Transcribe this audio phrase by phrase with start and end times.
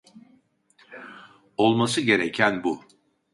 [1.57, 2.85] Olması gereken bu.